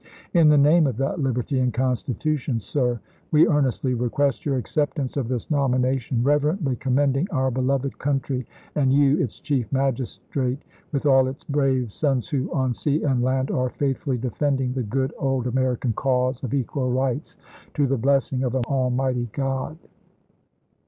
[0.33, 5.27] In the name of that liberty and Constitution, sir, we earnestly request your acceptance of
[5.27, 10.57] this nomina tion, reverently commending our beloved country, and you, its Chief Magistrate,
[10.91, 15.13] with all its brave sons who, on sea and land, are faithfully defending the good
[15.19, 17.37] old American cause of equal rights,
[17.75, 19.77] to the t^LiScofn, blessing of Almighty God."